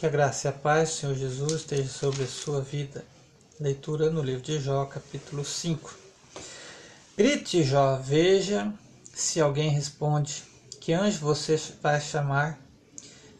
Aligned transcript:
Que 0.00 0.06
a 0.06 0.08
graça 0.08 0.48
e 0.48 0.50
a 0.50 0.52
paz 0.54 0.88
do 0.88 0.94
Senhor 0.94 1.14
Jesus 1.14 1.52
esteja 1.52 1.90
sobre 1.90 2.22
a 2.22 2.26
sua 2.26 2.62
vida. 2.62 3.04
Leitura 3.60 4.08
no 4.08 4.22
livro 4.22 4.40
de 4.40 4.58
Jó, 4.58 4.86
capítulo 4.86 5.44
5. 5.44 5.94
Grite, 7.14 7.62
Jó, 7.62 7.96
veja 8.02 8.72
se 9.12 9.42
alguém 9.42 9.68
responde. 9.68 10.42
Que 10.80 10.94
anjo 10.94 11.18
você 11.18 11.60
vai 11.82 12.00
chamar? 12.00 12.58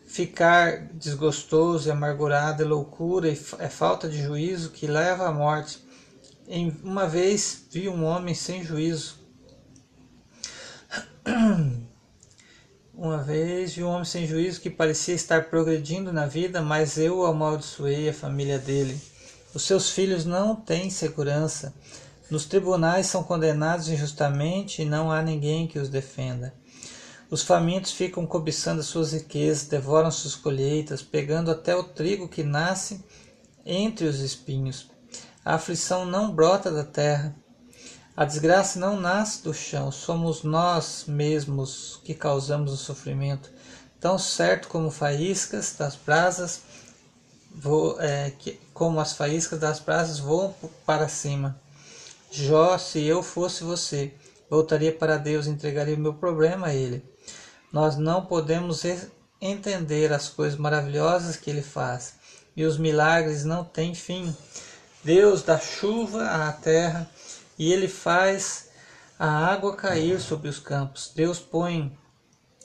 Ficar 0.07 0.89
desgostoso 0.93 1.89
e 1.89 1.91
amargurado 1.91 2.63
é 2.63 2.67
loucura 2.67 3.31
e 3.31 3.41
é 3.59 3.71
falta 3.71 4.07
de 4.07 4.23
juízo 4.23 4.69
que 4.69 4.87
leva 4.87 5.29
à 5.29 5.33
morte. 5.33 5.83
Em 6.47 6.77
uma 6.83 7.09
vez 7.09 7.65
vi 7.71 7.89
um 7.89 8.05
homem 8.05 8.35
sem 8.35 8.63
juízo. 8.63 9.19
Uma 13.03 13.17
vez 13.17 13.73
vi 13.73 13.83
um 13.83 13.89
homem 13.89 14.05
sem 14.05 14.27
juízo 14.27 14.61
que 14.61 14.69
parecia 14.69 15.15
estar 15.15 15.49
progredindo 15.49 16.13
na 16.13 16.27
vida, 16.27 16.61
mas 16.61 16.99
eu 16.99 17.25
amaldiçoei 17.25 18.11
a 18.11 18.13
família 18.13 18.59
dele. 18.59 19.01
Os 19.55 19.63
seus 19.63 19.89
filhos 19.89 20.27
não 20.27 20.55
têm 20.55 20.91
segurança. 20.91 21.73
Nos 22.31 22.45
tribunais 22.45 23.07
são 23.07 23.25
condenados 23.25 23.89
injustamente 23.89 24.83
e 24.83 24.85
não 24.85 25.11
há 25.11 25.23
ninguém 25.23 25.67
que 25.67 25.79
os 25.79 25.89
defenda. 25.89 26.53
Os 27.31 27.43
famintos 27.43 27.91
ficam 27.91 28.27
cobiçando 28.27 28.81
as 28.81 28.87
suas 28.89 29.15
riquezas, 29.15 29.65
devoram 29.65 30.11
suas 30.11 30.35
colheitas, 30.35 31.01
pegando 31.01 31.51
até 31.51 31.75
o 31.75 31.85
trigo 31.85 32.29
que 32.29 32.43
nasce 32.43 33.03
entre 33.65 34.05
os 34.09 34.21
espinhos. 34.21 34.91
A 35.43 35.55
aflição 35.55 36.05
não 36.05 36.35
brota 36.35 36.71
da 36.71 36.85
terra, 36.85 37.35
a 38.17 38.25
desgraça 38.25 38.79
não 38.79 38.99
nasce 38.99 39.43
do 39.43 39.55
chão, 39.55 39.93
somos 39.93 40.43
nós 40.43 41.05
mesmos 41.07 42.01
que 42.05 42.13
causamos 42.13 42.73
o 42.73 42.77
sofrimento. 42.77 43.51
Tão 44.01 44.19
certo 44.19 44.69
como 44.69 44.91
faíscas 44.91 45.75
das 45.79 45.95
brasas, 45.95 46.63
é, 47.99 48.33
que, 48.39 48.59
como 48.75 49.01
as 49.01 49.13
faíscas 49.13 49.59
das 49.59 49.79
brasas 49.79 50.19
voam 50.19 50.55
para 50.85 51.09
cima. 51.09 51.61
Jó, 52.31 52.79
se 52.79 53.05
eu 53.05 53.23
fosse 53.23 53.63
você, 53.63 54.13
voltaria 54.49 54.93
para 54.93 55.17
Deus 55.17 55.47
e 55.47 55.51
entregaria 55.51 55.95
o 55.95 56.01
meu 56.01 56.15
problema 56.15 56.69
a 56.69 56.75
Ele. 56.75 57.05
Nós 57.73 57.97
não 57.97 58.27
podemos 58.27 58.83
entender 59.41 60.13
as 60.13 60.29
coisas 60.29 60.59
maravilhosas 60.59 61.37
que 61.37 61.49
Ele 61.49 61.63
faz, 61.63 62.15
e 62.57 62.65
os 62.65 62.77
milagres 62.77 63.45
não 63.45 63.65
têm 63.65 63.95
fim. 63.95 64.35
Deus 65.05 65.43
dá 65.43 65.59
chuva 65.59 66.25
à 66.25 66.53
terra 66.53 67.09
e 67.61 67.71
ele 67.71 67.89
faz 67.89 68.71
a 69.19 69.29
água 69.29 69.77
cair 69.77 70.19
sobre 70.19 70.49
os 70.49 70.59
campos. 70.59 71.13
Deus 71.15 71.39
põe 71.39 71.95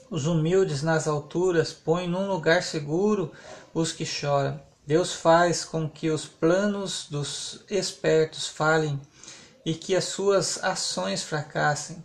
os 0.08 0.24
humildes 0.24 0.82
nas 0.82 1.06
alturas, 1.06 1.70
põe 1.70 2.08
num 2.08 2.26
lugar 2.26 2.62
seguro 2.62 3.30
os 3.74 3.92
que 3.92 4.06
choram. 4.06 4.58
Deus 4.86 5.12
faz 5.12 5.66
com 5.66 5.86
que 5.86 6.08
os 6.08 6.24
planos 6.24 7.08
dos 7.10 7.62
espertos 7.68 8.48
falhem 8.48 8.98
e 9.66 9.74
que 9.74 9.94
as 9.94 10.04
suas 10.04 10.64
ações 10.64 11.22
fracassem. 11.22 12.02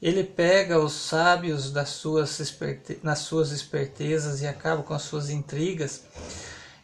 Ele 0.00 0.22
pega 0.22 0.78
os 0.78 0.92
sábios 0.92 1.72
das 1.72 1.88
suas 1.88 2.38
esperte... 2.38 3.00
nas 3.02 3.18
suas 3.18 3.50
espertezas 3.50 4.42
e 4.42 4.46
acaba 4.46 4.84
com 4.84 4.94
as 4.94 5.02
suas 5.02 5.28
intrigas. 5.28 6.04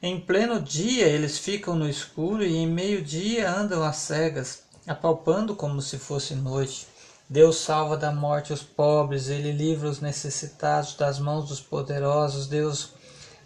Em 0.02 0.20
pleno 0.20 0.60
dia 0.60 1.06
eles 1.06 1.38
ficam 1.38 1.76
no 1.76 1.88
escuro 1.88 2.42
e 2.42 2.56
em 2.56 2.66
meio-dia 2.66 3.48
andam 3.48 3.84
às 3.84 3.98
cegas 3.98 4.64
apalpando 4.86 5.54
como 5.54 5.80
se 5.80 5.98
fosse 5.98 6.34
noite. 6.34 6.86
Deus 7.28 7.56
salva 7.56 7.96
da 7.96 8.12
morte 8.12 8.52
os 8.52 8.62
pobres, 8.62 9.28
ele 9.28 9.50
livra 9.50 9.88
os 9.88 10.00
necessitados 10.00 10.94
das 10.94 11.18
mãos 11.18 11.48
dos 11.48 11.60
poderosos, 11.60 12.46
Deus 12.46 12.90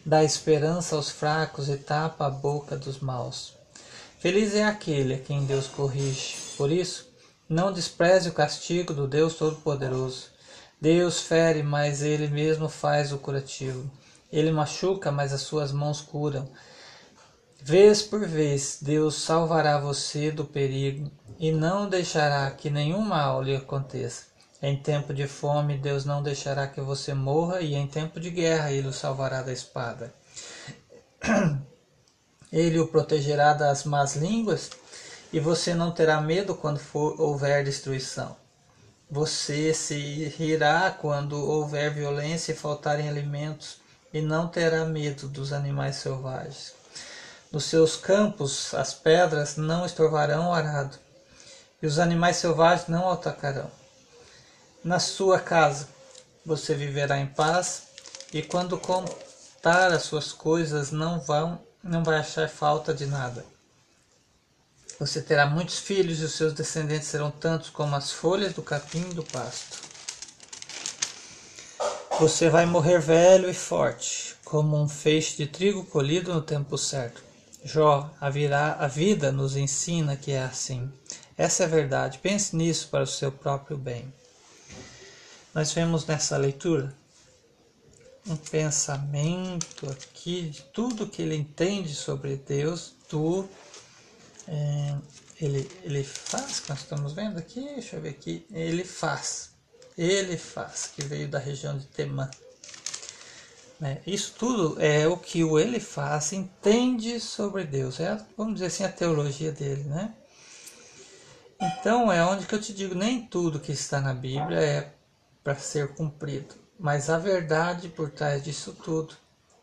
dá 0.04 0.24
esperança 0.24 0.96
aos 0.96 1.10
fracos 1.10 1.68
e 1.68 1.76
tapa 1.76 2.26
a 2.26 2.30
boca 2.30 2.76
dos 2.76 2.98
maus. 2.98 3.54
Feliz 4.18 4.54
é 4.54 4.64
aquele 4.64 5.14
a 5.14 5.18
quem 5.18 5.44
Deus 5.44 5.68
corrige. 5.68 6.36
Por 6.56 6.72
isso, 6.72 7.06
não 7.48 7.72
despreze 7.72 8.28
o 8.28 8.32
castigo 8.32 8.92
do 8.92 9.06
Deus 9.06 9.34
Todo-Poderoso. 9.34 10.26
Deus 10.80 11.20
fere, 11.20 11.62
mas 11.62 12.02
ele 12.02 12.26
mesmo 12.26 12.68
faz 12.68 13.12
o 13.12 13.18
curativo. 13.18 13.88
Ele 14.32 14.50
machuca, 14.50 15.12
mas 15.12 15.32
as 15.32 15.42
suas 15.42 15.70
mãos 15.70 16.00
curam. 16.00 16.48
Vez 17.62 18.02
por 18.02 18.26
vez, 18.26 18.78
Deus 18.82 19.14
salvará 19.16 19.78
você 19.78 20.30
do 20.30 20.44
perigo 20.44 21.10
e 21.38 21.52
não 21.52 21.88
deixará 21.88 22.50
que 22.50 22.68
nenhum 22.68 23.00
mal 23.00 23.42
lhe 23.42 23.54
aconteça. 23.54 24.24
Em 24.60 24.76
tempo 24.76 25.14
de 25.14 25.28
fome, 25.28 25.78
Deus 25.78 26.04
não 26.04 26.20
deixará 26.20 26.66
que 26.66 26.80
você 26.80 27.14
morra, 27.14 27.60
e 27.60 27.76
em 27.76 27.86
tempo 27.86 28.18
de 28.18 28.28
guerra, 28.28 28.72
Ele 28.72 28.88
o 28.88 28.92
salvará 28.92 29.40
da 29.40 29.52
espada. 29.52 30.12
Ele 32.52 32.80
o 32.80 32.88
protegerá 32.88 33.52
das 33.52 33.84
más 33.84 34.16
línguas, 34.16 34.70
e 35.32 35.38
você 35.38 35.74
não 35.74 35.92
terá 35.92 36.20
medo 36.20 36.56
quando 36.56 36.80
for, 36.80 37.20
houver 37.20 37.62
destruição. 37.62 38.36
Você 39.08 39.72
se 39.72 40.24
rirá 40.36 40.90
quando 40.90 41.34
houver 41.34 41.94
violência 41.94 42.50
e 42.50 42.56
faltarem 42.56 43.08
alimentos, 43.08 43.80
e 44.12 44.20
não 44.20 44.48
terá 44.48 44.84
medo 44.84 45.28
dos 45.28 45.52
animais 45.52 45.96
selvagens. 45.96 46.74
Nos 47.52 47.64
seus 47.64 47.96
campos 47.96 48.74
as 48.74 48.92
pedras 48.92 49.56
não 49.56 49.86
estorvarão 49.86 50.48
o 50.48 50.52
arado, 50.52 50.98
e 51.82 51.86
os 51.86 51.98
animais 51.98 52.36
selvagens 52.36 52.88
não 52.88 53.06
o 53.06 53.10
atacarão. 53.10 53.70
Na 54.82 54.98
sua 54.98 55.40
casa 55.40 55.88
você 56.44 56.74
viverá 56.74 57.18
em 57.18 57.26
paz, 57.26 57.82
e 58.32 58.42
quando 58.42 58.78
contar 58.78 59.92
as 59.92 60.02
suas 60.02 60.32
coisas 60.32 60.90
não 60.90 61.20
vão 61.20 61.60
não 61.82 62.02
vai 62.02 62.18
achar 62.18 62.48
falta 62.48 62.92
de 62.92 63.06
nada. 63.06 63.44
Você 64.98 65.22
terá 65.22 65.46
muitos 65.46 65.78
filhos 65.78 66.20
e 66.20 66.24
os 66.24 66.32
seus 66.32 66.52
descendentes 66.52 67.08
serão 67.08 67.30
tantos 67.30 67.70
como 67.70 67.94
as 67.94 68.10
folhas 68.10 68.52
do 68.52 68.62
capim 68.62 69.08
do 69.10 69.22
pasto. 69.22 69.78
Você 72.18 72.50
vai 72.50 72.66
morrer 72.66 72.98
velho 72.98 73.48
e 73.48 73.54
forte, 73.54 74.34
como 74.44 74.76
um 74.76 74.88
feixe 74.88 75.36
de 75.36 75.46
trigo 75.46 75.84
colhido 75.84 76.34
no 76.34 76.42
tempo 76.42 76.76
certo. 76.76 77.22
Jó, 77.64 78.10
a, 78.20 78.28
virá, 78.28 78.72
a 78.72 78.88
vida 78.88 79.30
nos 79.30 79.56
ensina 79.56 80.16
que 80.16 80.32
é 80.32 80.42
assim. 80.42 80.92
Essa 81.38 81.62
é 81.62 81.66
a 81.66 81.68
verdade. 81.68 82.18
Pense 82.18 82.56
nisso 82.56 82.88
para 82.88 83.04
o 83.04 83.06
seu 83.06 83.30
próprio 83.30 83.78
bem. 83.78 84.12
Nós 85.54 85.72
vemos 85.72 86.04
nessa 86.04 86.36
leitura 86.36 86.92
um 88.26 88.36
pensamento 88.36 89.88
aqui 89.88 90.50
de 90.50 90.62
tudo 90.62 91.06
que 91.06 91.22
ele 91.22 91.36
entende 91.36 91.94
sobre 91.94 92.36
Deus, 92.36 92.92
do 93.08 93.48
é, 94.46 94.96
ele, 95.40 95.70
ele 95.84 96.02
faz, 96.02 96.60
que 96.60 96.68
nós 96.70 96.80
estamos 96.80 97.12
vendo 97.12 97.38
aqui, 97.38 97.60
deixa 97.60 97.96
eu 97.96 98.02
ver 98.02 98.10
aqui, 98.10 98.44
ele 98.50 98.84
faz, 98.84 99.52
ele 99.96 100.36
faz, 100.36 100.90
que 100.94 101.02
veio 101.04 101.28
da 101.28 101.38
região 101.38 101.78
de 101.78 101.86
Temã. 101.86 102.28
É, 103.80 103.98
isso 104.06 104.34
tudo 104.36 104.80
é 104.80 105.06
o 105.06 105.16
que 105.16 105.44
o 105.44 105.58
ele 105.58 105.78
faz, 105.78 106.32
entende 106.32 107.20
sobre 107.20 107.64
Deus, 107.64 108.00
é, 108.00 108.20
vamos 108.36 108.54
dizer 108.54 108.66
assim, 108.66 108.84
a 108.84 108.92
teologia 108.92 109.52
dele, 109.52 109.84
né? 109.84 110.12
Então 111.60 112.12
é 112.12 112.24
onde 112.24 112.46
que 112.46 112.54
eu 112.54 112.60
te 112.60 112.72
digo, 112.72 112.94
nem 112.94 113.26
tudo 113.26 113.58
que 113.58 113.72
está 113.72 114.00
na 114.00 114.14
Bíblia 114.14 114.60
é 114.60 114.92
para 115.42 115.56
ser 115.56 115.94
cumprido, 115.94 116.54
mas 116.78 117.10
a 117.10 117.18
verdade 117.18 117.88
por 117.88 118.10
trás 118.10 118.44
disso 118.44 118.72
tudo, 118.84 119.16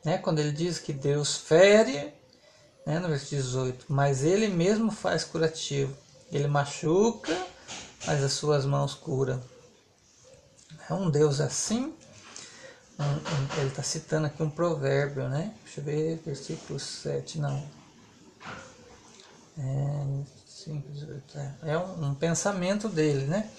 né? 0.03 0.17
Quando 0.17 0.39
ele 0.39 0.51
diz 0.51 0.77
que 0.77 0.91
Deus 0.91 1.37
fere, 1.37 2.13
né, 2.85 2.99
no 2.99 3.07
versículo 3.07 3.41
18, 3.41 3.85
mas 3.87 4.23
ele 4.23 4.47
mesmo 4.47 4.91
faz 4.91 5.23
curativo. 5.23 5.95
Ele 6.31 6.47
machuca, 6.47 7.35
mas 8.05 8.23
as 8.23 8.33
suas 8.33 8.65
mãos 8.65 8.93
curam. 8.93 9.41
É 10.89 10.93
um 10.93 11.09
Deus 11.09 11.39
assim. 11.39 11.93
Um, 12.99 13.03
um, 13.03 13.59
ele 13.59 13.69
está 13.69 13.83
citando 13.83 14.27
aqui 14.27 14.41
um 14.41 14.49
provérbio, 14.49 15.27
né? 15.27 15.53
Deixa 15.63 15.81
eu 15.81 15.83
ver, 15.85 16.21
versículo 16.25 16.79
7, 16.79 17.39
não. 17.39 17.67
É, 19.57 20.23
é, 20.73 21.71
é 21.73 21.77
um, 21.77 22.09
um 22.09 22.15
pensamento 22.15 22.89
dele, 22.89 23.25
né? 23.25 23.49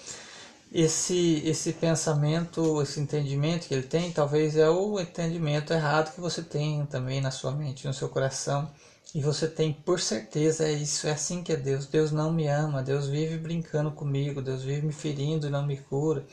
Esse, 0.71 1.41
esse 1.45 1.73
pensamento, 1.73 2.81
esse 2.81 2.99
entendimento 2.99 3.67
que 3.67 3.73
ele 3.73 3.83
tem, 3.83 4.11
talvez 4.11 4.57
é 4.57 4.69
o 4.69 4.99
entendimento 4.99 5.71
errado 5.71 6.13
que 6.13 6.19
você 6.19 6.41
tem 6.41 6.85
também 6.85 7.21
na 7.21 7.31
sua 7.31 7.51
mente, 7.51 7.87
no 7.87 7.93
seu 7.93 8.09
coração. 8.09 8.69
E 9.15 9.21
você 9.21 9.47
tem 9.47 9.71
por 9.71 10.01
certeza, 10.01 10.65
é 10.67 10.73
isso, 10.73 11.07
é 11.07 11.11
assim 11.11 11.41
que 11.41 11.53
é 11.53 11.55
Deus. 11.55 11.85
Deus 11.85 12.11
não 12.11 12.33
me 12.33 12.47
ama, 12.47 12.83
Deus 12.83 13.07
vive 13.07 13.37
brincando 13.37 13.91
comigo, 13.91 14.41
Deus 14.41 14.63
vive 14.63 14.85
me 14.85 14.91
ferindo 14.91 15.47
e 15.47 15.49
não 15.49 15.65
me 15.65 15.77
cura. 15.77 16.25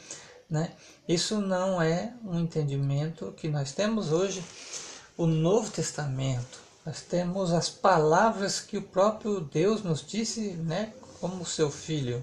Né? 0.50 0.72
Isso 1.08 1.40
não 1.40 1.80
é 1.80 2.12
um 2.24 2.40
entendimento 2.40 3.32
que 3.36 3.46
nós 3.48 3.72
temos 3.72 4.10
hoje. 4.10 4.42
O 5.16 5.26
Novo 5.26 5.70
Testamento 5.70 6.63
nós 6.84 7.00
temos 7.00 7.52
as 7.52 7.70
palavras 7.70 8.60
que 8.60 8.76
o 8.76 8.82
próprio 8.82 9.40
Deus 9.40 9.82
nos 9.82 10.04
disse, 10.06 10.50
né, 10.52 10.92
como 11.20 11.46
seu 11.46 11.70
filho. 11.70 12.22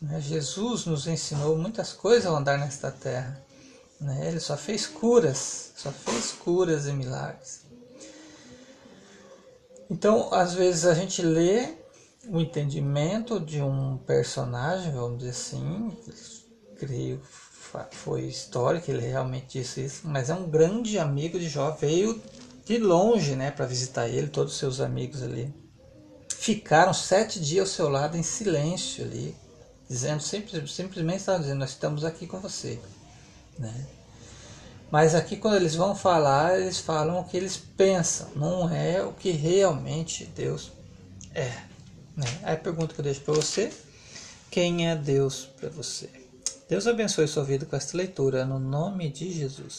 Né? 0.00 0.20
Jesus 0.20 0.86
nos 0.86 1.06
ensinou 1.06 1.56
muitas 1.56 1.92
coisas 1.92 2.26
ao 2.26 2.36
andar 2.36 2.58
nesta 2.58 2.90
terra. 2.90 3.42
Né? 4.00 4.28
Ele 4.28 4.38
só 4.38 4.56
fez 4.56 4.86
curas, 4.86 5.72
só 5.76 5.90
fez 5.90 6.32
curas 6.32 6.86
e 6.86 6.92
milagres. 6.92 7.62
Então, 9.90 10.32
às 10.32 10.54
vezes 10.54 10.84
a 10.84 10.94
gente 10.94 11.22
lê 11.22 11.74
o 12.28 12.40
entendimento 12.40 13.40
de 13.40 13.60
um 13.60 13.96
personagem, 13.98 14.92
vamos 14.92 15.18
dizer 15.18 15.30
assim, 15.30 15.96
creio 16.78 17.20
foi 17.90 18.22
histórico, 18.22 18.90
ele 18.90 19.06
realmente 19.06 19.58
disse 19.58 19.84
isso, 19.84 20.08
mas 20.08 20.30
é 20.30 20.34
um 20.34 20.48
grande 20.48 20.98
amigo 20.98 21.38
de 21.38 21.48
Jó, 21.48 21.70
veio 21.72 22.20
de 22.68 22.76
longe, 22.76 23.34
né, 23.34 23.50
para 23.50 23.64
visitar 23.64 24.06
ele, 24.08 24.28
todos 24.28 24.52
os 24.52 24.58
seus 24.58 24.78
amigos 24.78 25.22
ali. 25.22 25.50
Ficaram 26.28 26.92
sete 26.92 27.40
dias 27.40 27.70
ao 27.70 27.74
seu 27.74 27.88
lado 27.88 28.14
em 28.14 28.22
silêncio 28.22 29.06
ali, 29.06 29.34
dizendo 29.88 30.22
simples, 30.22 30.70
simplesmente 30.70 31.20
estavam 31.20 31.40
dizendo, 31.40 31.60
nós 31.60 31.70
estamos 31.70 32.04
aqui 32.04 32.26
com 32.26 32.38
você, 32.38 32.78
né? 33.58 33.86
Mas 34.90 35.14
aqui 35.14 35.38
quando 35.38 35.56
eles 35.56 35.74
vão 35.74 35.96
falar, 35.96 36.60
eles 36.60 36.78
falam 36.78 37.18
o 37.20 37.24
que 37.24 37.38
eles 37.38 37.56
pensam, 37.56 38.28
não 38.36 38.68
é 38.70 39.02
o 39.02 39.14
que 39.14 39.30
realmente 39.30 40.26
Deus 40.26 40.70
é. 41.34 41.48
Né? 42.14 42.26
Aí 42.42 42.54
a 42.54 42.58
pergunta 42.58 42.92
que 42.92 43.00
eu 43.00 43.04
deixo 43.04 43.22
para 43.22 43.34
você, 43.34 43.72
quem 44.50 44.90
é 44.90 44.94
Deus 44.94 45.48
para 45.58 45.70
você? 45.70 46.10
Deus 46.68 46.86
abençoe 46.86 47.26
sua 47.26 47.44
vida 47.44 47.64
com 47.64 47.76
esta 47.76 47.96
leitura, 47.96 48.44
no 48.44 48.58
nome 48.58 49.08
de 49.08 49.32
Jesus. 49.32 49.76